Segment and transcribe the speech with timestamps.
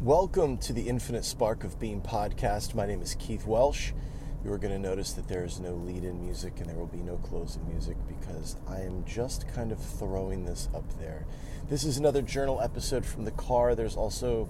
[0.00, 2.72] Welcome to the Infinite Spark of Being podcast.
[2.72, 3.90] My name is Keith Welsh.
[4.44, 6.86] You are going to notice that there is no lead in music and there will
[6.86, 11.26] be no closing music because I am just kind of throwing this up there.
[11.68, 13.74] This is another journal episode from the car.
[13.74, 14.48] There's also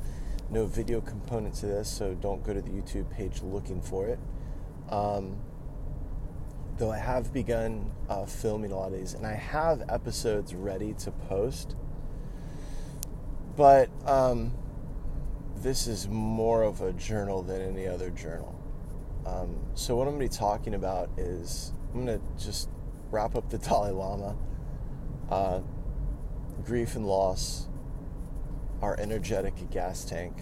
[0.51, 4.19] no video component to this, so don't go to the YouTube page looking for it.
[4.91, 5.39] Um,
[6.77, 10.93] though I have begun uh, filming a lot of these and I have episodes ready
[11.05, 11.75] to post.
[13.57, 14.53] But um,
[15.63, 18.55] this is more of a journal than any other journal.
[19.27, 22.69] Um, so, what I'm going to be talking about is I'm going to just
[23.11, 24.37] wrap up the Dalai Lama,
[25.31, 25.61] uh,
[26.65, 27.69] grief and loss,
[28.81, 30.35] our energetic gas tank,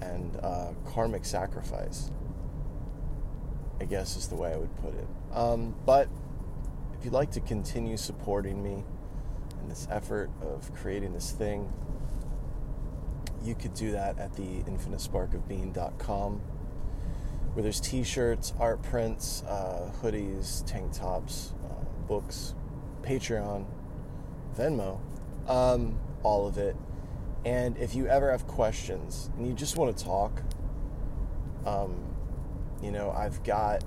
[0.00, 2.10] and uh, karmic sacrifice.
[3.80, 5.06] I guess is the way I would put it.
[5.32, 6.08] Um, but
[6.98, 8.84] if you'd like to continue supporting me
[9.62, 11.72] in this effort of creating this thing,
[13.42, 16.40] you could do that at the infinitesparkofbeing.com
[17.52, 22.54] where there's t-shirts, art prints, uh, hoodies, tank tops, uh, books,
[23.02, 23.64] Patreon,
[24.56, 25.00] Venmo,
[25.48, 26.76] um, all of it.
[27.44, 30.42] And if you ever have questions and you just want to talk,
[31.66, 31.96] um,
[32.82, 33.82] you know, I've got,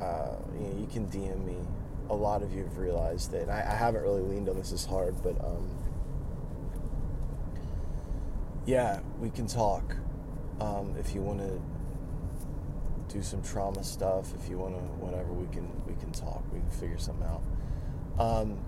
[0.00, 1.56] uh, you, know, you can DM me.
[2.10, 3.48] A lot of you have realized that.
[3.48, 5.70] I, I haven't really leaned on this as hard, but um,
[8.66, 9.96] yeah, we can talk.
[10.60, 11.60] Um, if you want to
[13.14, 16.42] do some trauma stuff, if you want to, whatever, we can we can talk.
[16.52, 17.42] We can figure something out.
[18.18, 18.58] Um,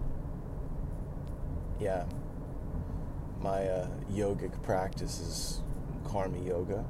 [1.81, 2.05] yeah,
[3.41, 5.63] my uh, yogic practice is
[6.07, 6.85] karma yoga,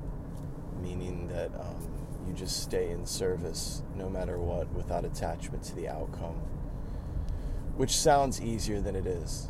[0.83, 1.89] meaning that um,
[2.27, 6.41] you just stay in service no matter what, without attachment to the outcome.
[7.77, 9.49] Which sounds easier than it is.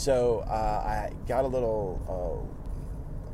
[0.00, 2.48] So uh, I got a little,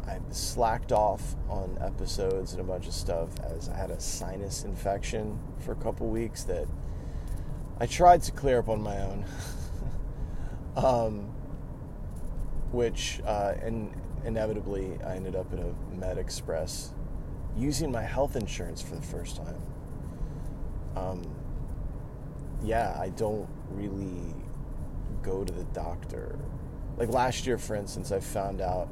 [0.05, 4.01] uh, I slacked off on episodes and a bunch of stuff as I had a
[4.01, 6.67] sinus infection for a couple weeks that
[7.79, 9.25] I tried to clear up on my own.
[10.77, 11.21] um,
[12.73, 16.91] which, uh, and inevitably, I ended up in a Med Express
[17.57, 19.63] using my health insurance for the first time.
[20.97, 21.23] Um,
[22.65, 24.35] yeah, I don't really
[25.27, 26.39] go to the doctor.
[26.97, 28.89] Like last year, for instance, I found out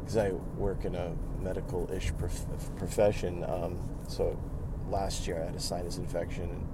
[0.00, 3.44] because I work in a medical ish prof- profession.
[3.44, 4.38] Um, so
[4.88, 6.68] last year I had a sinus infection, and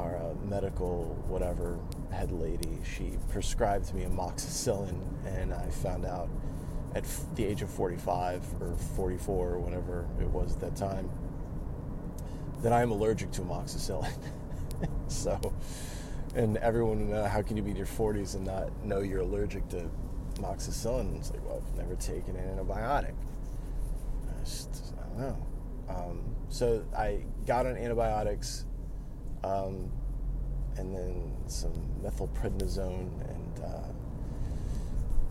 [0.00, 1.78] our uh, medical whatever
[2.10, 6.28] head lady she prescribed me amoxicillin, and I found out
[6.94, 11.08] at f- the age of 45 or 44 or whatever it was at that time
[12.62, 14.10] that I'm allergic to amoxicillin.
[15.08, 15.38] so
[16.36, 19.66] and everyone uh, how can you be in your 40s and not know you're allergic
[19.70, 19.88] to
[20.34, 23.14] amoxicillin it's like well i've never taken an antibiotic.
[24.28, 25.46] I just i don't know.
[25.88, 28.66] Um, so i got on antibiotics
[29.42, 29.90] um,
[30.76, 31.72] and then some
[32.04, 33.88] methylprednisone and uh,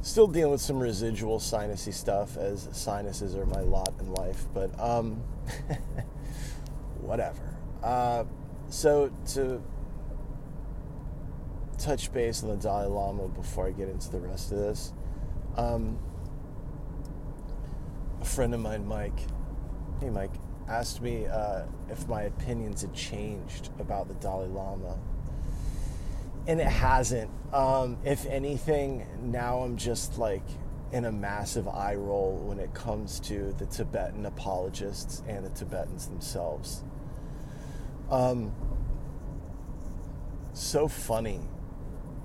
[0.01, 4.72] still dealing with some residual sinusy stuff as sinuses are my lot in life but
[4.79, 5.22] um,
[7.01, 7.55] whatever.
[7.83, 8.23] Uh,
[8.69, 9.61] so to
[11.85, 14.91] touch base on the Dalai Lama before I get into the rest of this.
[15.56, 16.00] Um,
[18.19, 19.19] a friend of mine, Mike,
[20.01, 20.34] hey Mike,
[20.68, 24.97] asked me uh, if my opinions had changed about the Dalai Lama.
[26.47, 27.29] And it hasn't.
[27.53, 30.44] Um, if anything, now I'm just like
[30.91, 36.07] in a massive eye roll when it comes to the Tibetan apologists and the Tibetans
[36.07, 36.84] themselves.
[38.09, 38.53] Um,
[40.53, 41.41] so funny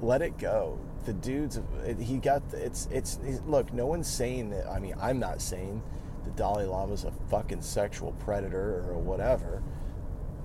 [0.03, 0.79] let it go.
[1.05, 1.61] The dude's
[1.99, 3.73] he got it's it's look.
[3.73, 4.69] No one's saying that.
[4.69, 5.83] I mean, I'm not saying
[6.25, 9.63] the Dalai Lama's a fucking sexual predator or whatever.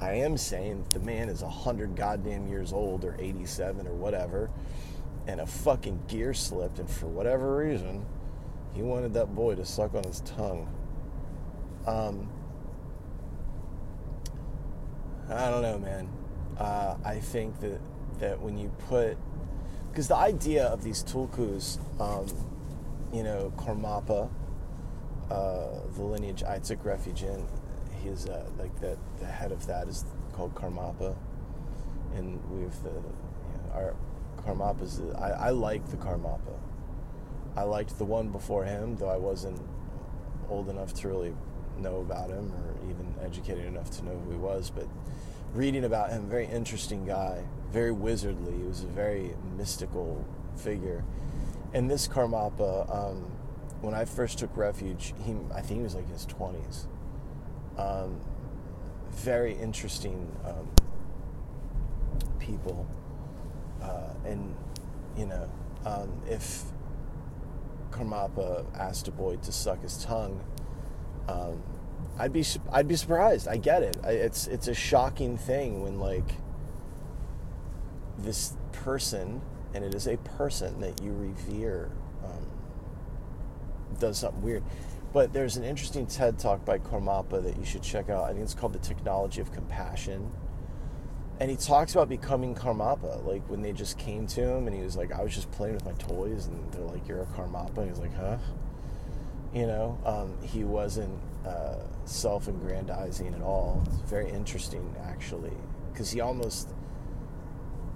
[0.02, 4.50] I am saying the man is a hundred goddamn years old or 87 or whatever,
[5.28, 8.06] and a fucking gear slipped, and for whatever reason,
[8.74, 10.70] he wanted that boy to suck on his tongue.
[11.88, 12.30] Um,
[15.30, 16.10] I don't know, man.
[16.58, 17.80] Uh, I think that
[18.20, 19.18] that when you put
[19.96, 22.28] because the idea of these tulkus, um,
[23.14, 24.30] you know, Karmapa,
[25.32, 27.48] uh, the lineage I took refuge in,
[28.04, 30.04] he's uh, like the, the head of that is
[30.34, 31.16] called Karmapa,
[32.14, 33.04] and we've the you
[33.56, 33.96] know, our
[34.46, 35.02] Karmapa's.
[35.18, 36.60] I, I like the Karmapa.
[37.56, 39.62] I liked the one before him, though I wasn't
[40.50, 41.34] old enough to really
[41.78, 44.90] know about him or even educated enough to know who he was, but
[45.54, 48.58] reading about him, very interesting guy, very wizardly.
[48.58, 50.26] He was a very mystical
[50.56, 51.04] figure.
[51.74, 53.30] And this Karmapa, um,
[53.82, 56.88] when I first took refuge, he I think he was like in his twenties.
[57.78, 58.22] Um,
[59.12, 60.70] very interesting um,
[62.40, 62.88] people,
[63.82, 64.56] uh, and
[65.18, 65.50] you know,
[65.86, 66.64] um, if
[67.92, 70.40] Karmapa asked a boy to suck his tongue,
[71.28, 71.62] um,
[72.18, 73.50] I'd be I'd be surprised.
[73.50, 73.98] I get it.
[74.06, 76.36] It's it's a shocking thing when like
[78.18, 79.42] this person,
[79.74, 81.92] and it is a person that you revere,
[82.24, 82.46] um,
[84.00, 84.64] does something weird.
[85.14, 88.26] But there's an interesting TED talk by Karmapa that you should check out.
[88.26, 90.30] I think it's called The Technology of Compassion.
[91.40, 94.82] And he talks about becoming Karmapa, like when they just came to him and he
[94.82, 97.78] was like, I was just playing with my toys, and they're like, You're a Karmapa.
[97.78, 98.38] And he's like, Huh?
[99.54, 101.76] You know, um, he wasn't uh,
[102.06, 103.84] self aggrandizing at all.
[103.88, 105.54] It's very interesting, actually,
[105.92, 106.70] because he almost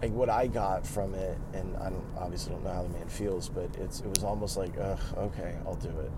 [0.02, 3.10] like what I got from it, and I don't obviously don't know how the man
[3.10, 6.12] feels, but it's it was almost like, ugh, okay, I'll do it.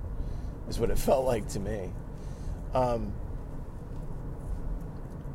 [0.69, 1.91] Is what it felt like to me.
[2.73, 3.13] Um,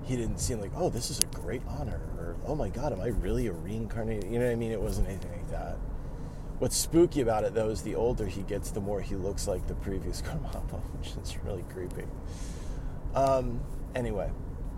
[0.04, 3.00] he didn't seem like, oh, this is a great honor, or oh my god, am
[3.00, 4.30] I really a reincarnated?
[4.30, 4.70] You know what I mean?
[4.70, 5.76] It wasn't anything like that.
[6.58, 9.66] What's spooky about it though is the older he gets, the more he looks like
[9.66, 12.04] the previous Karmapa, which is really creepy.
[13.14, 13.60] Um,
[13.94, 14.30] anyway,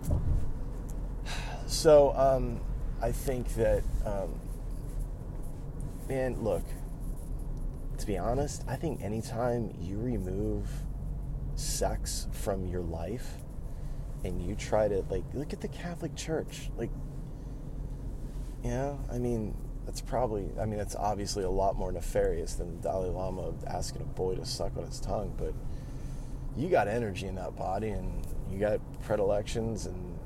[1.67, 2.59] so um,
[3.01, 4.39] I think that, um,
[6.09, 6.63] man, look,
[7.97, 10.67] to be honest, I think anytime you remove
[11.55, 13.37] sex from your life
[14.23, 16.71] and you try to, like, look at the Catholic Church.
[16.77, 16.91] Like,
[18.63, 19.55] you know, I mean,
[19.85, 24.01] that's probably, I mean, that's obviously a lot more nefarious than the Dalai Lama asking
[24.01, 25.53] a boy to suck on his tongue, but
[26.57, 30.19] you got energy in that body and you got predilections and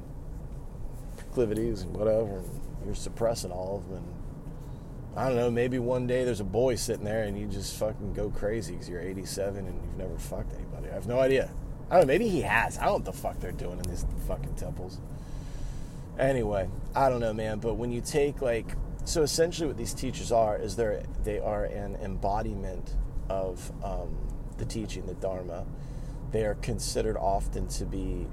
[1.18, 4.04] proclivities and whatever, and you're suppressing all of them.
[5.12, 7.78] And I don't know, maybe one day there's a boy sitting there and you just
[7.78, 10.90] fucking go crazy because you're 87 and you've never fucked anybody.
[10.90, 11.52] I have no idea.
[11.90, 12.78] I don't know, maybe he has.
[12.78, 15.00] I don't know what the fuck they're doing in these fucking temples.
[16.18, 18.76] Anyway, I don't know, man, but when you take like
[19.06, 22.96] so essentially what these teachers are is they're they are an embodiment
[23.30, 24.16] of um,
[24.58, 25.66] the teaching, the Dharma.
[26.32, 28.28] They are considered often to be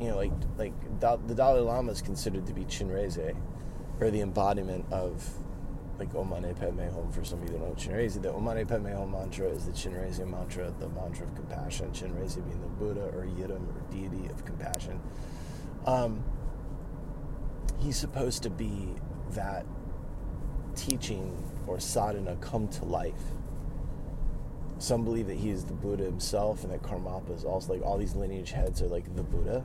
[0.00, 3.36] you know, like like the Dalai Lama is considered to be Chenrezig,
[4.00, 5.28] or the embodiment of
[5.98, 7.10] like Om Mani Padme Hum.
[7.12, 9.66] For some of you that don't know Chenrezig, the Om Mani Padme Hum mantra is
[9.66, 11.90] the Chenrezig mantra, the mantra of compassion.
[11.92, 15.00] Chenrezig being the Buddha or Yidam or deity of compassion.
[15.86, 16.24] Um,
[17.80, 18.88] he's supposed to be
[19.30, 19.66] that
[20.74, 23.14] teaching or sadhana come to life.
[24.78, 27.96] Some believe that he is the Buddha himself and that Karmapa is also like all
[27.96, 29.64] these lineage heads are like the Buddha.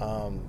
[0.00, 0.46] Um,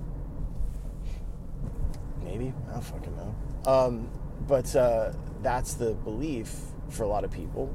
[2.24, 3.34] maybe I don't fucking know.
[3.70, 4.10] Um,
[4.46, 5.12] but uh,
[5.42, 6.54] that's the belief
[6.88, 7.74] for a lot of people,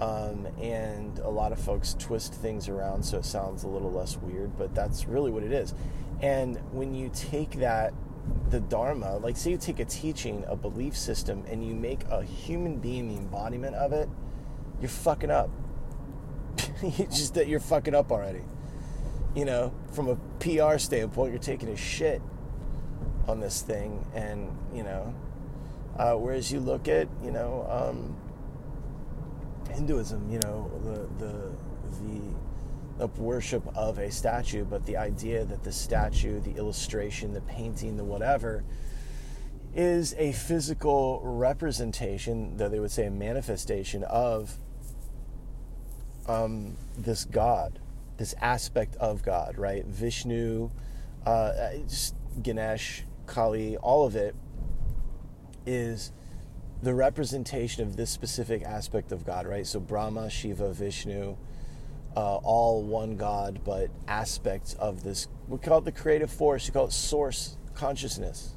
[0.00, 4.16] um, and a lot of folks twist things around so it sounds a little less
[4.16, 4.56] weird.
[4.56, 5.74] But that's really what it is.
[6.22, 7.92] And when you take that,
[8.50, 12.22] the Dharma, like say you take a teaching, a belief system, and you make a
[12.22, 14.08] human being the embodiment of it,
[14.80, 15.50] you're fucking up.
[16.82, 18.42] you just that you're fucking up already
[19.34, 22.22] you know, from a PR standpoint, you're taking a shit
[23.28, 25.14] on this thing, and you know,
[25.98, 28.16] uh, whereas you look at you know um,
[29.74, 31.52] Hinduism, you know, the the
[32.02, 37.40] the the worship of a statue, but the idea that the statue, the illustration, the
[37.40, 38.62] painting, the whatever,
[39.74, 44.58] is a physical representation, though they would say a manifestation of
[46.28, 47.80] um, this God
[48.16, 49.84] this aspect of God, right?
[49.84, 50.70] Vishnu,
[51.26, 51.52] uh,
[51.88, 54.34] just Ganesh, Kali, all of it
[55.66, 56.12] is
[56.82, 59.66] the representation of this specific aspect of God, right?
[59.66, 61.36] So Brahma, Shiva, Vishnu,
[62.16, 65.28] uh, all one God, but aspects of this.
[65.48, 66.66] We call it the creative force.
[66.66, 68.54] You call it source consciousness.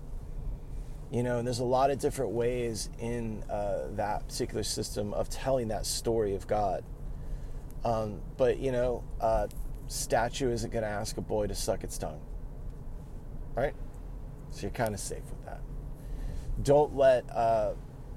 [1.09, 5.29] You know, and there's a lot of different ways in uh, that particular system of
[5.29, 6.83] telling that story of God.
[7.85, 9.47] Um, but you know, uh,
[9.87, 12.19] statue isn't going to ask a boy to suck its tongue,
[13.55, 13.73] right?
[14.51, 15.61] So you're kind of safe with that.
[16.63, 17.73] Don't let uh,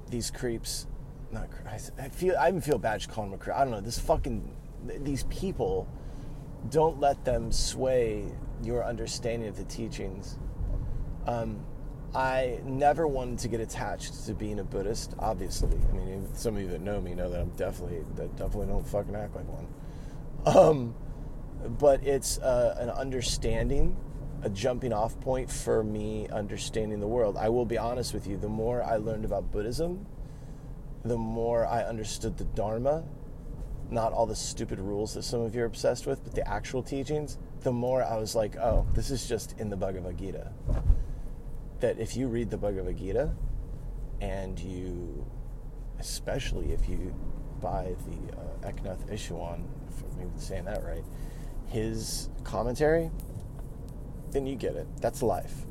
[0.09, 0.87] these creeps.
[1.31, 3.55] Not I feel I even feel bad just calling them a creep.
[3.55, 3.81] I don't know.
[3.81, 4.55] This fucking
[4.99, 5.87] these people.
[6.69, 8.25] Don't let them sway
[8.61, 10.37] your understanding of the teachings.
[11.25, 11.65] Um,
[12.13, 15.13] I never wanted to get attached to being a Buddhist.
[15.17, 18.67] Obviously, I mean, some of you that know me know that I'm definitely that definitely
[18.67, 19.67] don't fucking act like one.
[20.45, 20.95] Um,
[21.79, 23.95] but it's uh, an understanding,
[24.43, 27.37] a jumping off point for me understanding the world.
[27.37, 30.05] I will be honest with you, the more I learned about Buddhism,
[31.03, 33.03] the more I understood the Dharma,
[33.89, 36.81] not all the stupid rules that some of you are obsessed with, but the actual
[36.81, 40.51] teachings, the more I was like, oh, this is just in the Bhagavad Gita.
[41.79, 43.31] That if you read the Bhagavad Gita
[44.21, 45.25] and you,
[45.99, 47.13] especially if you
[47.59, 51.03] buy the uh, Eknath Easwaran, if I'm even saying that right,
[51.67, 53.11] his commentary,
[54.31, 54.87] then you get it.
[55.01, 55.65] That's life.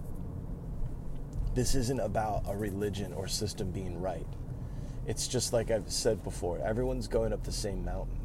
[1.55, 4.27] This isn't about a religion or system being right.
[5.07, 8.21] It's just like I've said before everyone's going up the same mountain.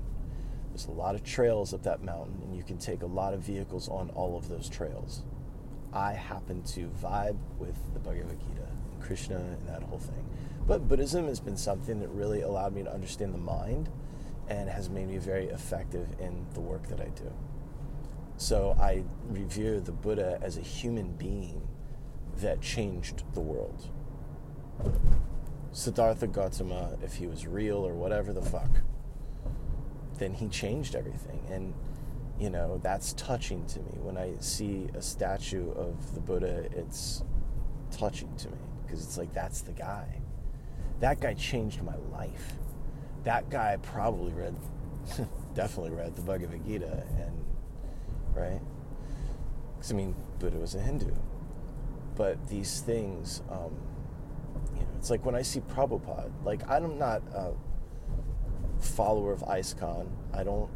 [0.69, 3.39] There's a lot of trails up that mountain, and you can take a lot of
[3.39, 5.23] vehicles on all of those trails.
[5.93, 10.27] I happen to vibe with the Bhagavad Gita and Krishna and that whole thing.
[10.67, 13.89] But Buddhism has been something that really allowed me to understand the mind
[14.49, 17.31] and has made me very effective in the work that I do.
[18.37, 21.67] So I revere the Buddha as a human being
[22.37, 23.89] that changed the world.
[25.71, 28.69] Siddhartha Gautama, if he was real or whatever the fuck,
[30.17, 31.41] then he changed everything.
[31.49, 31.73] And,
[32.39, 33.91] you know, that's touching to me.
[34.01, 37.23] When I see a statue of the Buddha, it's
[37.91, 40.21] touching to me because it's like, that's the guy.
[40.99, 42.53] That guy changed my life.
[43.23, 44.55] That guy probably read,
[45.53, 47.44] definitely read the Bhagavad Gita and
[48.35, 48.61] right?
[49.75, 51.13] Because I mean, Buddha was a Hindu,
[52.15, 53.75] but these things, um,
[54.73, 56.31] you know, it's like when I see Prabhupada.
[56.43, 57.53] Like I'm not a
[58.79, 60.07] follower of ISKCON.
[60.33, 60.69] I don't.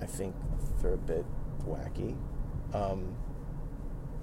[0.00, 0.34] I think
[0.80, 1.24] they're a bit
[1.66, 2.16] wacky.
[2.72, 3.14] Um,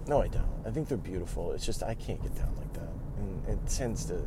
[0.07, 0.49] no, I don't.
[0.65, 1.51] I think they're beautiful.
[1.53, 4.25] It's just I can't get down like that, and it tends to.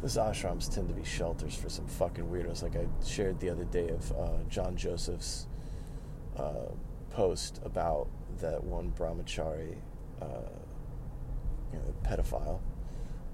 [0.00, 2.62] Those ashrams tend to be shelters for some fucking weirdos.
[2.62, 5.48] Like I shared the other day of uh, John Joseph's
[6.36, 6.70] uh,
[7.18, 8.06] post about
[8.40, 9.74] that one brahmachari,
[10.22, 10.50] uh,
[11.72, 12.60] you know, pedophile.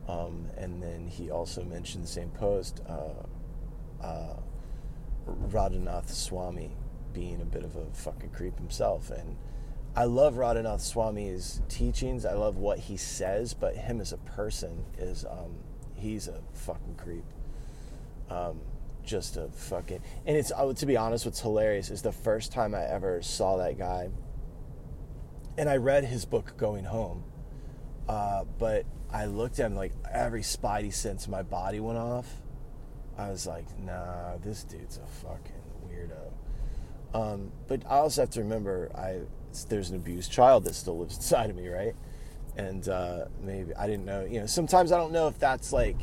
[0.09, 4.37] Um, and then he also mentioned the same post uh, uh,
[5.51, 6.71] Radhanath Swami
[7.13, 9.11] being a bit of a fucking creep himself.
[9.11, 9.37] And
[9.95, 12.25] I love Radhanath Swami's teachings.
[12.25, 15.57] I love what he says, but him as a person is um,
[15.95, 17.27] he's a fucking creep.
[18.31, 18.63] Um,
[19.05, 22.75] just a fucking and it's uh, to be honest what's hilarious is the first time
[22.75, 24.09] i ever saw that guy
[25.59, 27.25] and i read his book going home
[28.09, 32.29] uh, but i looked at him like every spidey sense of my body went off.
[33.17, 35.53] I was like nah this dude's a fucking
[35.87, 36.33] weirdo.
[37.15, 39.21] Um, but i also have to remember i
[39.69, 41.95] there's an abused child that still lives inside of me right?
[42.57, 46.01] And uh, maybe i didn't know you know sometimes i don't know if that's like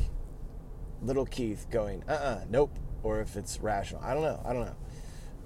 [1.02, 4.02] little keith going uh-uh nope or if it's rational.
[4.02, 4.40] I don't know.
[4.44, 4.76] I don't know.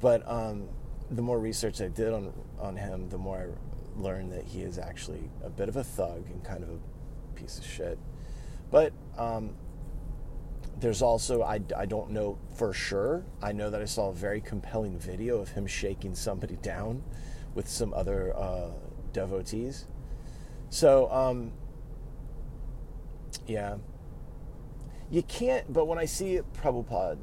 [0.01, 0.69] But um,
[1.11, 4.79] the more research I did on on him, the more I learned that he is
[4.79, 6.79] actually a bit of a thug and kind of a
[7.35, 7.99] piece of shit.
[8.71, 9.55] But um,
[10.79, 13.25] there's also I, I don't know for sure.
[13.43, 17.03] I know that I saw a very compelling video of him shaking somebody down
[17.55, 18.71] with some other uh,
[19.13, 19.87] devotees.
[20.69, 21.53] So um,
[23.47, 23.77] yeah,
[25.11, 25.73] you can't.
[25.73, 27.19] But when I see Prabhupada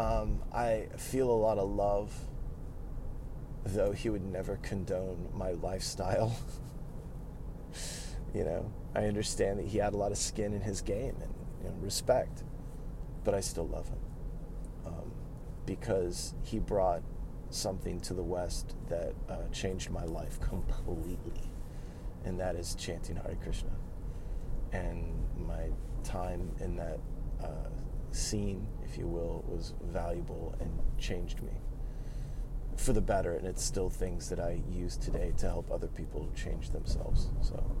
[0.00, 2.10] um, I feel a lot of love,
[3.64, 6.34] though he would never condone my lifestyle.
[8.34, 11.34] you know, I understand that he had a lot of skin in his game and
[11.62, 12.44] you know, respect,
[13.24, 13.98] but I still love him
[14.86, 15.12] um,
[15.66, 17.02] because he brought
[17.50, 21.50] something to the West that uh, changed my life completely,
[22.24, 23.72] and that is chanting Hare Krishna.
[24.72, 25.68] And my
[26.04, 27.00] time in that
[27.42, 27.68] uh,
[28.12, 31.52] scene, if you will, was valuable and changed me
[32.76, 33.34] for the better.
[33.34, 37.28] And it's still things that I use today to help other people change themselves.
[37.42, 37.76] So,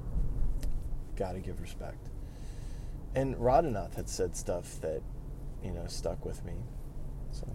[1.16, 2.08] gotta give respect.
[3.14, 5.02] And Radhanath had said stuff that,
[5.62, 6.54] you know, stuck with me.
[7.32, 7.46] So,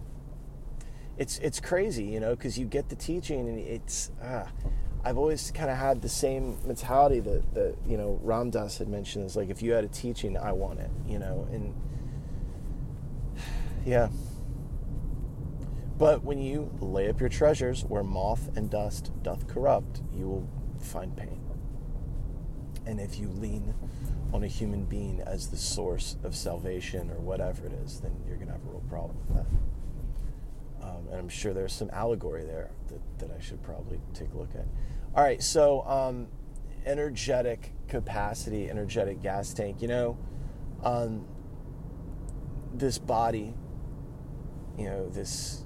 [1.18, 4.48] it's it's crazy, you know, because you get the teaching and it's ah,
[5.04, 8.88] I've always kind of had the same mentality that that you know Ram Dass had
[8.88, 11.74] mentioned is like if you had a teaching, I want it, you know, and
[13.86, 14.08] yeah.
[15.96, 20.48] But when you lay up your treasures where moth and dust doth corrupt, you will
[20.80, 21.40] find pain.
[22.84, 23.74] And if you lean
[24.32, 28.36] on a human being as the source of salvation or whatever it is, then you're
[28.36, 29.46] going to have a real problem with that.
[30.86, 34.36] Um, and I'm sure there's some allegory there that, that I should probably take a
[34.36, 34.66] look at.
[35.14, 36.28] All right, so um,
[36.84, 39.80] energetic capacity, energetic gas tank.
[39.80, 40.18] You know,
[40.82, 41.26] um,
[42.74, 43.54] this body
[44.78, 45.64] you know, this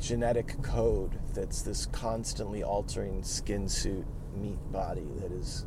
[0.00, 4.04] genetic code that's this constantly altering skin suit
[4.36, 5.64] meat body that is,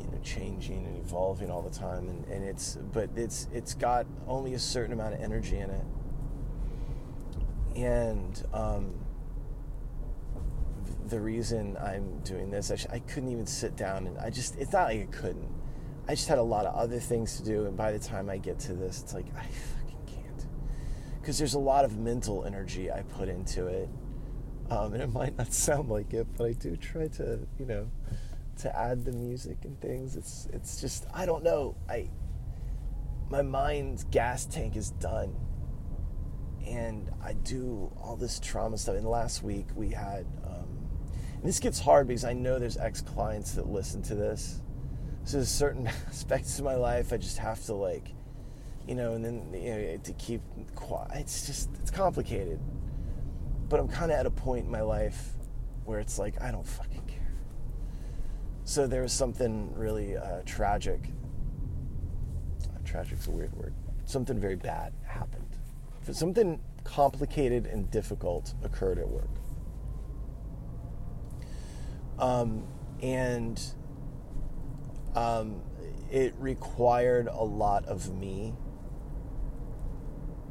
[0.00, 2.08] you know, changing and evolving all the time.
[2.08, 5.84] And, and it's but it's it's got only a certain amount of energy in it.
[7.76, 8.94] And um,
[11.08, 14.56] the reason I'm doing this I, sh- I couldn't even sit down and I just
[14.56, 15.54] it's not like I couldn't.
[16.08, 17.66] I just had a lot of other things to do.
[17.66, 19.46] And by the time I get to this it's like I
[21.26, 23.88] because there's a lot of mental energy I put into it
[24.70, 27.90] um, and it might not sound like it but I do try to you know
[28.58, 30.16] to add the music and things.
[30.16, 31.76] It's it's just I don't know.
[31.88, 32.08] I
[33.28, 35.34] my mind's gas tank is done.
[36.66, 38.96] And I do all this trauma stuff.
[38.96, 40.66] And last week we had, um,
[41.34, 44.60] and this gets hard because I know there's ex clients that listen to this.
[45.24, 48.08] So there's certain aspects of my life I just have to like,
[48.86, 50.42] you know, and then you know, to keep
[50.74, 51.10] quiet.
[51.14, 52.60] It's just it's complicated.
[53.68, 55.32] But I'm kind of at a point in my life
[55.84, 57.34] where it's like I don't fucking care.
[58.64, 61.10] So there was something really uh, tragic.
[62.84, 63.74] Tragic's a weird word.
[64.04, 65.56] Something very bad happened.
[66.12, 69.30] Something complicated and difficult occurred at work.
[72.18, 72.64] Um,
[73.02, 73.60] and
[75.16, 75.62] um,
[76.10, 78.54] it required a lot of me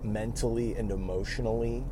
[0.06, 1.86] mentally and emotionally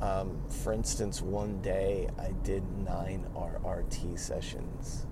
[0.00, 5.06] um, for instance, one day I did nine RRT sessions.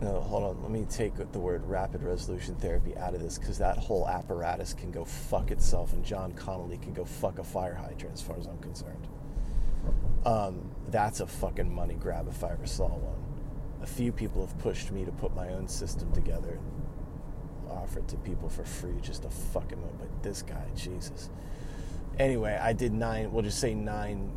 [0.00, 0.62] No, hold on.
[0.62, 4.74] Let me take the word rapid resolution therapy out of this because that whole apparatus
[4.74, 8.36] can go fuck itself, and Jon Connelly can go fuck a fire hydrant, as far
[8.36, 9.06] as I'm concerned.
[10.26, 13.22] Um, that's a fucking money grab if I ever saw one.
[13.82, 16.58] A few people have pushed me to put my own system together
[17.86, 19.98] and offer it to people for free just a fucking moment.
[19.98, 21.30] But this guy, Jesus
[22.18, 24.32] anyway, I did nine, we'll just say nine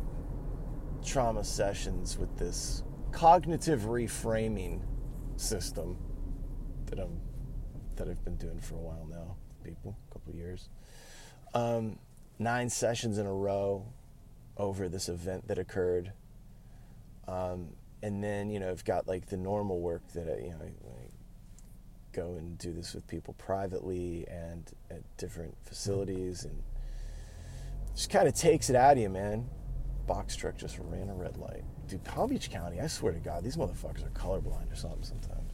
[1.04, 4.80] trauma sessions with this cognitive reframing
[5.36, 5.96] system
[6.86, 7.20] that I'm
[7.96, 10.70] that I've been doing for a while now, people, a couple years.
[11.52, 11.98] Um,
[12.38, 13.84] nine sessions in a row
[14.56, 16.12] over this event that occurred.
[17.28, 20.62] Um, and then, you know, I've got like the normal work that I, you know,
[20.62, 21.09] I
[22.12, 26.62] go and do this with people privately and at different facilities and
[27.94, 29.48] just kind of takes it out of you, man.
[30.06, 31.62] Box truck just ran a red light.
[31.86, 35.52] Dude, Palm Beach County, I swear to God, these motherfuckers are colorblind or something sometimes.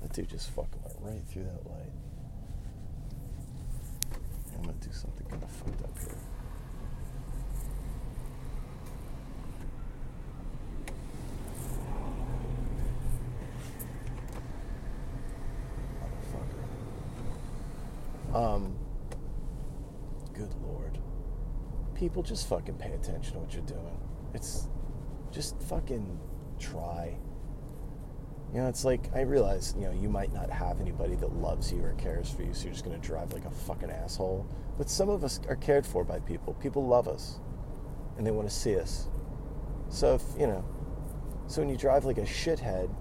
[0.00, 1.92] That dude just fucking went right through that light.
[4.56, 6.08] I'm gonna do something kind of fucked up here.
[18.34, 18.74] Um,
[20.32, 20.98] good lord
[22.04, 23.98] people just fucking pay attention to what you're doing.
[24.34, 24.68] It's
[25.32, 26.20] just fucking
[26.60, 27.16] try.
[28.52, 31.72] You know, it's like I realize, you know, you might not have anybody that loves
[31.72, 34.46] you or cares for you, so you're just gonna drive like a fucking asshole.
[34.76, 36.52] But some of us are cared for by people.
[36.52, 37.40] People love us
[38.18, 39.08] and they want to see us.
[39.88, 40.62] So if you know,
[41.46, 42.94] so when you drive like a shithead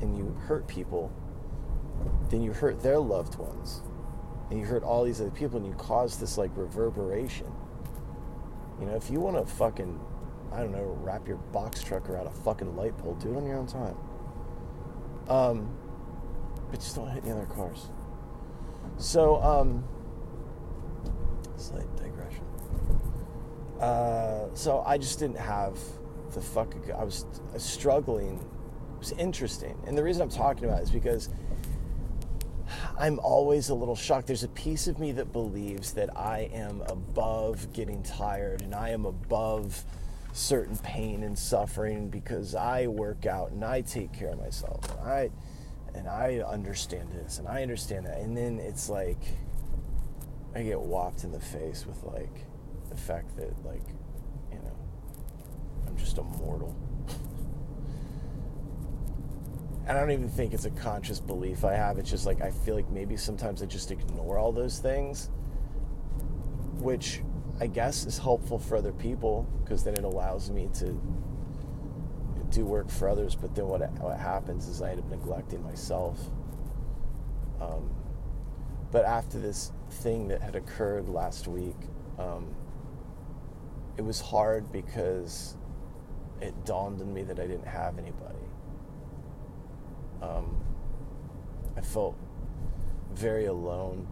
[0.00, 1.12] and you hurt people,
[2.28, 3.82] then you hurt their loved ones.
[4.50, 7.46] And you hurt all these other people and you cause this like reverberation.
[8.80, 9.98] You know, if you want to fucking,
[10.52, 13.46] I don't know, wrap your box truck around a fucking light pole, do it on
[13.46, 13.96] your own time.
[15.28, 15.76] Um,
[16.70, 17.88] but just don't hit any other cars.
[18.96, 19.84] So, um,
[21.56, 22.44] slight digression.
[23.80, 25.78] Uh, so I just didn't have
[26.32, 26.74] the fuck.
[26.96, 27.24] I was
[27.56, 28.38] struggling.
[28.38, 31.28] It was interesting, and the reason I'm talking about it is because
[32.98, 34.26] I'm always a little shocked.
[34.26, 38.90] There's a piece of me that believes that I am above getting tired and I
[38.90, 39.84] am above
[40.32, 44.90] certain pain and suffering because I work out and I take care of myself.
[44.98, 45.30] And I
[45.94, 48.18] and I understand this and I understand that.
[48.18, 49.22] And then it's like
[50.56, 52.46] I get whopped in the face with like
[52.88, 53.86] the fact that like,
[54.50, 54.76] you know,
[55.86, 56.74] I'm just a mortal.
[59.77, 61.98] And I don't even think it's a conscious belief I have.
[61.98, 65.30] It's just like I feel like maybe sometimes I just ignore all those things,
[66.74, 67.22] which
[67.58, 71.00] I guess is helpful for other people because then it allows me to
[72.50, 73.34] do work for others.
[73.34, 76.20] But then what what happens is I end up neglecting myself.
[77.58, 77.90] Um,
[78.92, 81.76] but after this thing that had occurred last week,
[82.18, 82.54] um,
[83.96, 85.56] it was hard because
[86.42, 88.37] it dawned on me that I didn't have anybody
[90.22, 90.56] um,
[91.76, 92.16] I felt
[93.12, 94.06] very alone.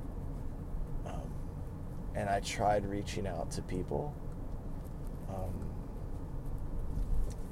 [1.07, 1.31] Um,
[2.15, 4.15] and I tried reaching out to people
[5.29, 5.53] um,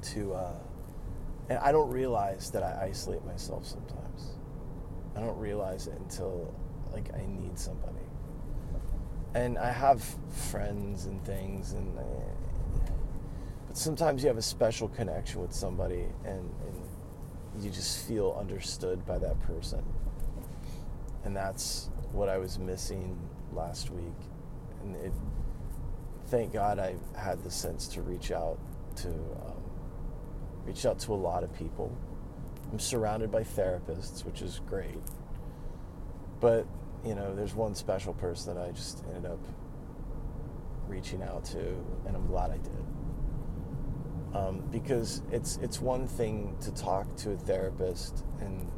[0.01, 0.59] to uh,
[1.49, 4.37] And I don't realize that I isolate myself sometimes.
[5.15, 6.53] I don't realize it until
[6.91, 7.91] like I need somebody.
[9.35, 10.03] And I have
[10.49, 12.01] friends and things, and uh,
[13.67, 16.49] but sometimes you have a special connection with somebody, and
[17.61, 19.83] you just feel understood by that person.
[21.23, 23.17] And that's what I was missing
[23.53, 24.13] last week.
[24.83, 25.13] And it,
[26.27, 28.59] thank God I had the sense to reach out
[28.97, 29.63] to um,
[30.65, 31.95] reach out to a lot of people.
[32.71, 34.99] I'm surrounded by therapists, which is great.
[36.39, 36.65] But,
[37.05, 39.39] you know, there's one special person that I just ended up
[40.87, 41.59] reaching out to,
[42.05, 42.71] and I'm glad I did.
[44.35, 48.69] Um, because it's it's one thing to talk to a therapist, and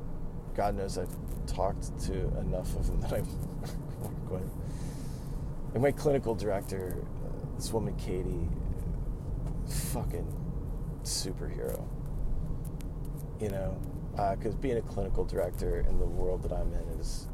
[0.56, 1.16] God knows I've
[1.48, 4.52] talked to enough of them that I work with.
[5.74, 8.48] And my clinical director, uh, this woman Katie,
[9.68, 10.28] fucking
[11.04, 11.84] superhero.
[13.40, 13.78] You know,
[14.12, 17.30] because uh, being a clinical director in the world that I'm in is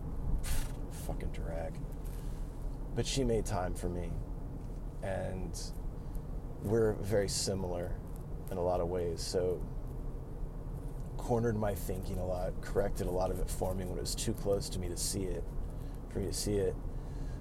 [1.07, 1.73] fucking drag.
[2.95, 4.11] But she made time for me,
[5.01, 5.59] and
[6.63, 7.91] we're very similar
[8.51, 9.21] in a lot of ways.
[9.21, 9.61] So
[11.17, 14.15] cornered my thinking a lot, corrected a lot of it for me when it was
[14.15, 15.43] too close to me to see it,
[16.09, 16.75] for me to see it.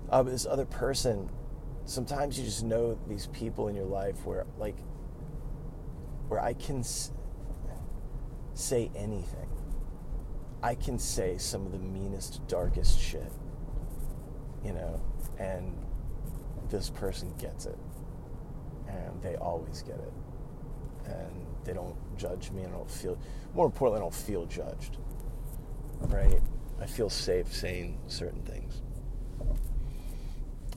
[0.08, 1.28] Uh, but this other person,
[1.84, 4.76] sometimes you just know these people in your life where, like,
[6.28, 7.10] where I can s-
[8.54, 9.48] say anything.
[10.62, 13.32] I can say some of the meanest, darkest shit,
[14.64, 15.00] you know,
[15.38, 15.76] and
[16.70, 17.78] this person gets it.
[18.88, 20.12] And they always get it.
[21.06, 23.18] And they don't judge me, and I don't feel,
[23.54, 24.98] more importantly, I don't feel judged,
[26.00, 26.40] right?
[26.80, 28.82] I feel safe saying certain things.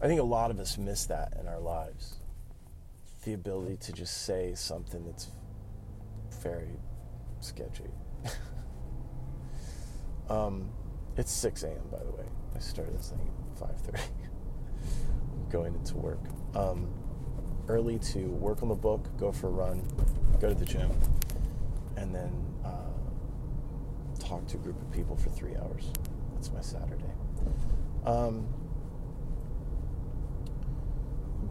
[0.01, 2.17] I think a lot of us miss that in our lives
[3.23, 5.31] the ability to just say something that's
[6.43, 6.79] very
[7.39, 7.89] sketchy.
[10.29, 10.69] um,
[11.17, 11.81] it's 6 a.m.
[11.91, 12.25] by the way.
[12.55, 13.99] I started this thing at 5:30.
[15.49, 16.19] going into work.
[16.55, 16.87] Um,
[17.67, 19.81] early to work on the book, go for a run,
[20.39, 20.91] go to the gym,
[21.97, 22.31] and then
[22.63, 22.69] uh,
[24.19, 25.91] talk to a group of people for three hours.
[26.33, 27.03] That's my Saturday.
[28.05, 28.47] Um,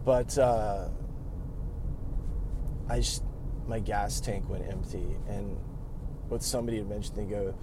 [0.05, 0.89] but uh,
[2.89, 3.23] I just
[3.67, 5.57] my gas tank went empty, and
[6.29, 7.55] what somebody had mentioned, they go,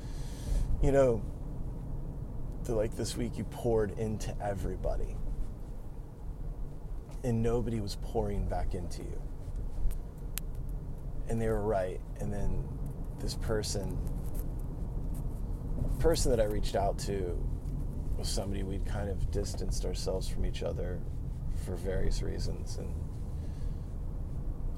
[0.81, 1.21] you know,
[2.67, 5.15] like this week you poured into everybody
[7.23, 9.21] and nobody was pouring back into you.
[11.29, 12.01] And they were right.
[12.19, 12.67] And then
[13.19, 13.97] this person,
[15.99, 17.37] person that I reached out to,
[18.17, 20.99] was somebody we'd kind of distanced ourselves from each other
[21.65, 22.93] for various reasons, and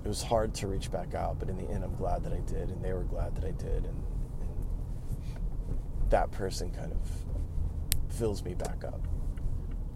[0.03, 1.39] it was hard to reach back out.
[1.39, 3.51] But in the end, I'm glad that I did, and they were glad that I
[3.51, 4.03] did, and,
[4.41, 5.79] and
[6.09, 9.07] that person kind of fills me back up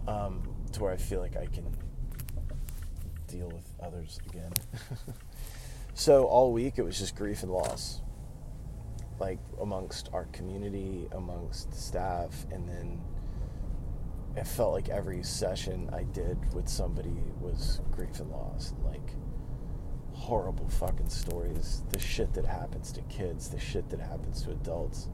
[0.06, 1.66] um, to where I feel like I can
[3.28, 4.52] deal with others again.
[5.94, 8.00] so all week it was just grief and loss,
[9.20, 13.00] like amongst our community, amongst staff, and then
[14.36, 19.14] it felt like every session I did with somebody was grief and loss, and like
[20.12, 25.08] horrible fucking stories, the shit that happens to kids, the shit that happens to adults.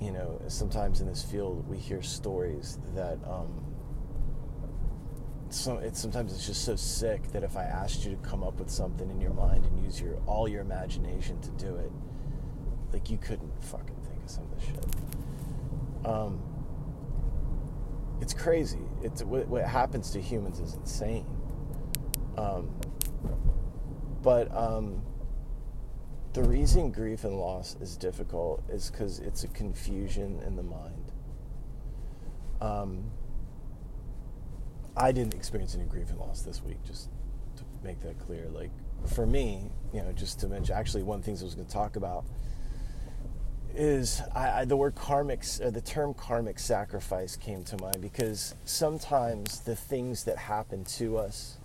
[0.00, 3.69] You know, sometimes in this field we hear stories that um,
[5.50, 8.70] it's sometimes it's just so sick that if I asked you to come up with
[8.70, 11.90] something in your mind and use your all your imagination to do it,
[12.92, 16.06] like you couldn't fucking think of some of this shit.
[16.06, 16.40] Um,
[18.20, 18.78] it's crazy.
[19.02, 21.26] It's what, what happens to humans is insane.
[22.36, 22.70] Um,
[24.22, 25.02] but um,
[26.32, 31.12] the reason grief and loss is difficult is because it's a confusion in the mind.
[32.60, 33.10] Um,
[34.96, 37.08] I didn't experience any grief and loss this week, just
[37.56, 38.48] to make that clear.
[38.48, 38.70] Like,
[39.06, 41.66] for me, you know, just to mention, actually, one of the things I was going
[41.66, 42.24] to talk about
[43.74, 48.54] is I, I, the word karmic, uh, the term karmic sacrifice came to mind because
[48.64, 51.58] sometimes the things that happen to us,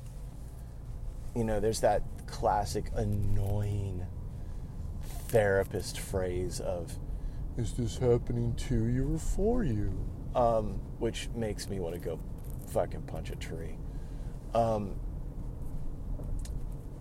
[1.36, 4.06] you know, there's that classic annoying
[5.30, 6.94] therapist phrase of,
[7.58, 9.92] is this happening to you or for you?
[10.36, 12.20] Um, which makes me want to go
[12.68, 13.78] fucking punch a tree.
[14.54, 14.96] Um,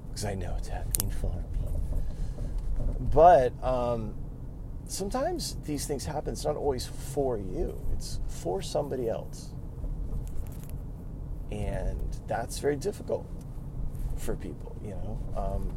[0.08, 1.42] because I know it's happening for me.
[3.00, 4.14] But um,
[4.86, 6.32] sometimes these things happen.
[6.32, 7.78] It's not always for you.
[7.92, 9.52] It's for somebody else,
[11.50, 13.26] and that's very difficult
[14.16, 14.76] for people.
[14.82, 15.72] You know, um,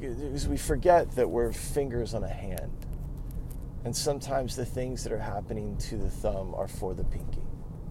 [0.00, 2.72] because we forget that we're fingers on a hand.
[3.84, 7.47] And sometimes the things that are happening to the thumb are for the pinky.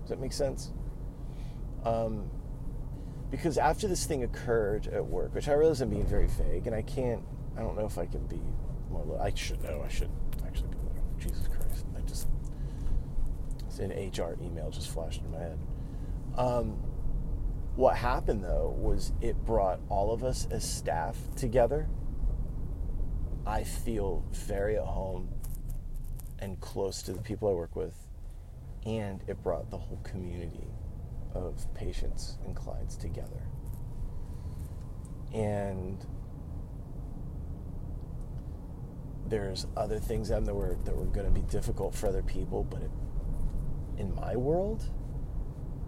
[0.08, 0.72] Does that make sense?
[1.84, 2.30] Um,
[3.30, 6.74] because after this thing occurred at work, which I realize I'm being very vague, and
[6.74, 7.22] I can't,
[7.58, 8.40] I don't know if I can be
[8.90, 9.20] more.
[9.22, 9.84] I should know.
[9.86, 10.10] I should
[10.46, 11.04] actually be literal.
[11.20, 11.86] Jesus Christ!
[11.98, 12.30] I just,
[13.68, 15.60] it's an HR email just flashed in my head.
[16.38, 16.78] Um,
[17.76, 21.90] what happened though was it brought all of us as staff together.
[23.46, 25.28] I feel very at home
[26.40, 28.07] and close to the people I work with,
[28.86, 30.68] and it brought the whole community
[31.34, 33.48] of patients and clients together.
[35.34, 36.06] And
[39.28, 42.82] there's other things that were that were going to be difficult for other people, but
[42.82, 42.92] it,
[43.98, 44.84] in my world,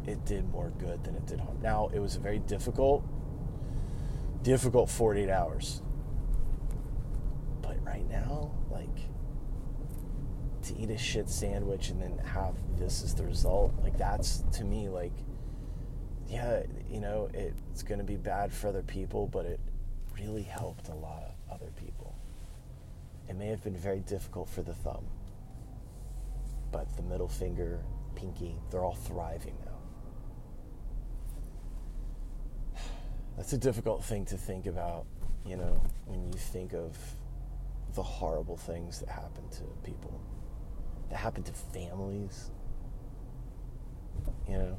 [0.06, 1.60] it did more good than it did harm.
[1.62, 3.04] Now, it was a very difficult,
[4.42, 5.82] difficult 48 hours.
[7.62, 8.90] But right now, like,
[10.70, 14.64] to eat a shit sandwich and then have this as the result, like, that's to
[14.64, 15.12] me, like,
[16.28, 19.60] yeah, you know, it's going to be bad for other people, but it
[20.18, 22.16] really helped a lot of other people.
[23.28, 25.06] It may have been very difficult for the thumb,
[26.72, 27.80] but the middle finger,
[28.16, 29.80] pinky, they're all thriving now.
[33.38, 35.06] That's a difficult thing to think about,
[35.46, 36.96] you know, when you think of
[37.96, 40.22] the horrible things that happen to people,
[41.10, 42.52] that happen to families.
[44.48, 44.78] You know,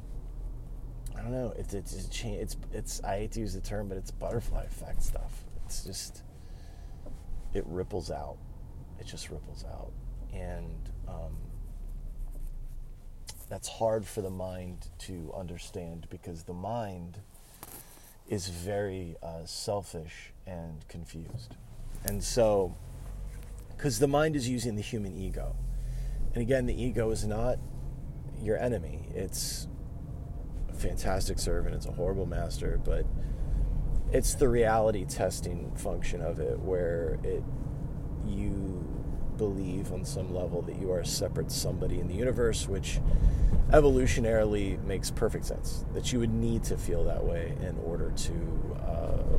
[1.17, 1.53] I don't know.
[1.57, 5.03] It's it's it's, it's it's I hate to use the term, but it's butterfly effect
[5.03, 5.43] stuff.
[5.65, 6.23] It's just
[7.53, 8.37] it ripples out.
[8.99, 9.91] It just ripples out,
[10.33, 11.35] and um,
[13.49, 17.19] that's hard for the mind to understand because the mind
[18.29, 21.55] is very uh, selfish and confused.
[22.05, 22.75] And so,
[23.75, 25.55] because the mind is using the human ego.
[26.33, 27.59] And again, the ego is not
[28.41, 29.67] your enemy, it's
[30.69, 33.05] a fantastic servant, it's a horrible master, but
[34.11, 37.43] it's the reality testing function of it where it
[38.25, 38.87] you
[39.37, 42.99] believe on some level that you are a separate somebody in the universe, which
[43.71, 45.85] evolutionarily makes perfect sense.
[45.93, 49.37] That you would need to feel that way in order to uh,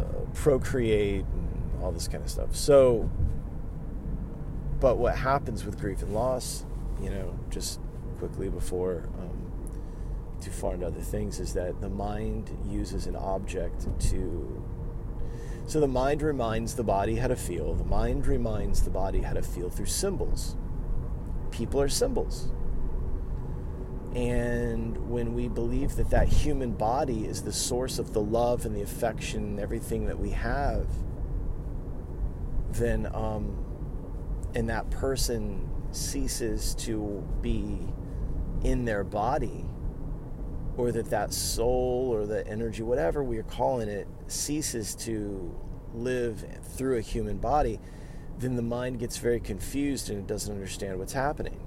[0.00, 0.04] uh,
[0.34, 2.54] procreate and all this kind of stuff.
[2.54, 3.10] So,
[4.80, 6.64] but what happens with grief and loss,
[7.02, 7.80] you know, just
[8.18, 9.52] quickly before um,
[10.40, 14.64] too far into other things, is that the mind uses an object to
[15.66, 17.74] so the mind reminds the body how to feel.
[17.74, 20.56] The mind reminds the body how to feel through symbols.
[21.50, 22.52] People are symbols.
[24.14, 28.76] And when we believe that that human body is the source of the love and
[28.76, 30.86] the affection and everything that we have,
[32.70, 33.65] then, um,
[34.56, 37.78] and that person ceases to be
[38.64, 39.66] in their body,
[40.78, 45.54] or that that soul or the energy, whatever we are calling it, ceases to
[45.92, 46.42] live
[46.74, 47.78] through a human body,
[48.38, 51.60] then the mind gets very confused and it doesn't understand what's happening.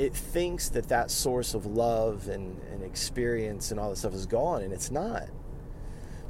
[0.00, 4.26] It thinks that that source of love and, and experience and all that stuff is
[4.26, 5.28] gone, and it's not.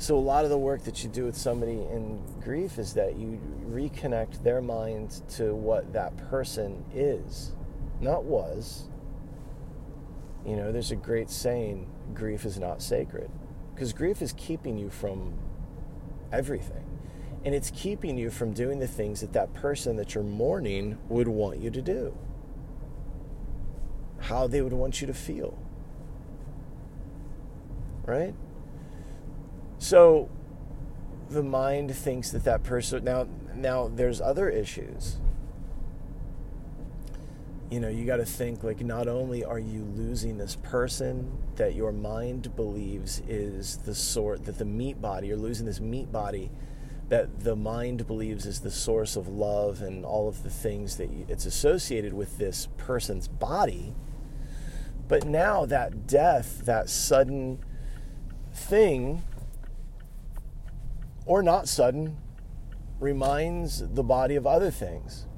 [0.01, 3.17] So, a lot of the work that you do with somebody in grief is that
[3.17, 7.53] you reconnect their mind to what that person is,
[8.01, 8.89] not was.
[10.47, 13.31] You know, there's a great saying grief is not sacred
[13.75, 15.35] because grief is keeping you from
[16.33, 16.87] everything.
[17.45, 21.29] And it's keeping you from doing the things that that person that you're mourning would
[21.29, 22.17] want you to do,
[24.19, 25.59] how they would want you to feel.
[28.07, 28.35] Right?
[29.81, 30.31] So
[31.29, 35.19] the mind thinks that that person now now there's other issues
[37.71, 41.75] you know, you got to think like not only are you losing this person that
[41.75, 46.51] your mind believes is the sort that the meat body, you're losing this meat body
[47.09, 51.09] that the mind believes is the source of love and all of the things that
[51.29, 53.95] it's associated with this person's body.
[55.07, 57.65] But now that death, that sudden
[58.53, 59.23] thing,
[61.31, 62.17] or not sudden,
[62.99, 65.29] reminds the body of other things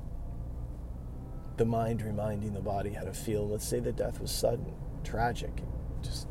[1.59, 3.46] the mind reminding the body how to feel.
[3.46, 4.72] Let's say the death was sudden,
[5.05, 5.50] tragic,
[6.00, 6.26] just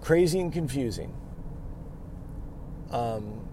[0.00, 1.12] crazy and confusing.
[2.92, 3.48] Um,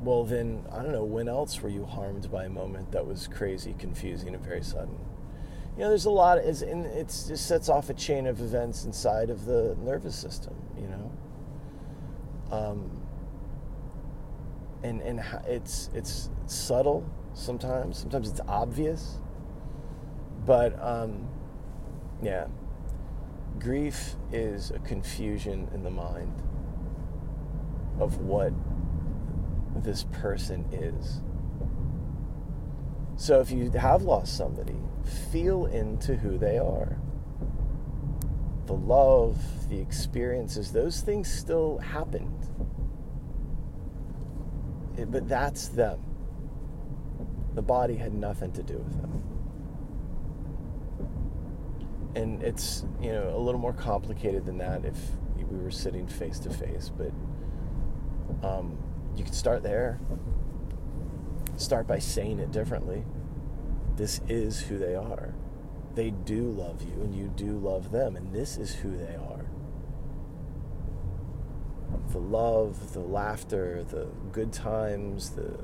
[0.00, 3.28] well, then, I don't know, when else were you harmed by a moment that was
[3.28, 4.98] crazy, confusing, and very sudden?
[5.76, 8.84] You know, there's a lot, of, it's, it just sets off a chain of events
[8.84, 11.12] inside of the nervous system, you know?
[12.50, 13.01] Um,
[14.82, 17.98] and and it's it's subtle sometimes.
[17.98, 19.18] Sometimes it's obvious,
[20.46, 21.28] but um,
[22.22, 22.46] yeah,
[23.58, 26.42] grief is a confusion in the mind
[28.00, 28.52] of what
[29.76, 31.20] this person is.
[33.16, 34.76] So if you have lost somebody,
[35.30, 36.96] feel into who they are.
[38.66, 42.48] The love, the experiences, those things still happened.
[44.96, 46.00] But that's them.
[47.54, 49.22] The body had nothing to do with them.
[52.14, 54.96] And it's, you know, a little more complicated than that if
[55.52, 57.12] we were sitting face to face, but
[58.46, 58.78] um,
[59.16, 60.00] you can start there.
[61.56, 63.04] Start by saying it differently.
[63.96, 65.34] This is who they are.
[65.94, 69.31] They do love you, and you do love them, and this is who they are.
[72.12, 75.58] The love, the laughter, the good times, the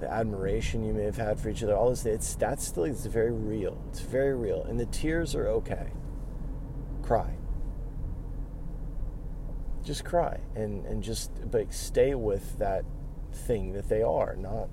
[0.00, 3.06] the admiration you may have had for each other, all this, it's that's still it's
[3.06, 3.82] very real.
[3.90, 4.62] It's very real.
[4.64, 5.88] And the tears are okay.
[7.02, 7.38] Cry
[9.88, 12.84] just cry and, and just but stay with that
[13.32, 14.68] thing that they are, not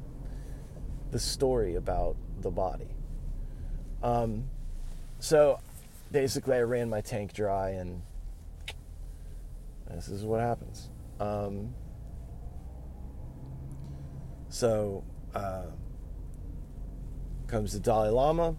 [1.12, 2.90] the story about the body.
[4.04, 4.50] Um,
[5.20, 5.62] so
[6.12, 8.02] basically, I ran my tank dry, and
[9.96, 10.90] this is what happens.
[11.20, 11.74] Um,
[14.50, 15.04] so
[15.34, 15.66] uh,
[17.48, 18.56] comes the Dalai Lama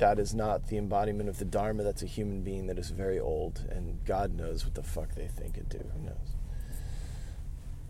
[0.00, 1.82] that is not the embodiment of the Dharma.
[1.82, 5.26] That's a human being that is very old, and God knows what the fuck they
[5.26, 5.78] think it do.
[5.78, 6.36] Who knows?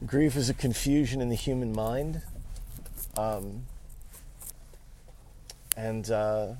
[0.04, 2.22] Grief is a confusion in the human mind.
[3.16, 3.66] Um,
[5.76, 6.54] and uh,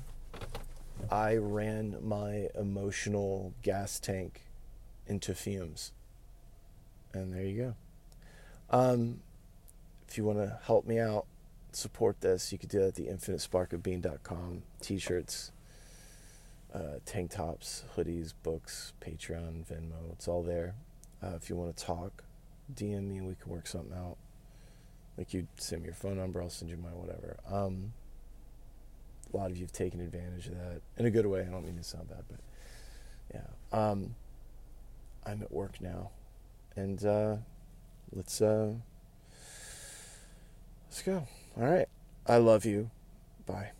[1.11, 4.43] I ran my emotional gas tank
[5.11, 5.91] into fumes.
[7.13, 7.75] And there you
[8.71, 8.75] go.
[8.75, 9.19] Um,
[10.07, 11.25] if you want to help me out,
[11.73, 14.63] support this, you could do that at the infinitesparkofbeing.com.
[14.79, 15.51] T-shirts,
[16.73, 20.13] uh, tank tops, hoodies, books, Patreon, Venmo.
[20.13, 20.75] It's all there.
[21.21, 22.23] Uh, if you want to talk,
[22.73, 24.15] DM me and we can work something out.
[25.17, 27.37] Like you send me your phone number, I'll send you my whatever.
[27.49, 27.91] Um,
[29.33, 31.41] a lot of you have taken advantage of that in a good way.
[31.41, 32.39] I don't mean to sound bad, but
[33.33, 33.77] yeah.
[33.77, 34.15] Um,
[35.25, 36.11] I'm at work now,
[36.75, 37.35] and uh,
[38.11, 38.73] let's uh,
[40.89, 41.27] let's go.
[41.57, 41.87] All right.
[42.27, 42.91] I love you.
[43.45, 43.71] Bye.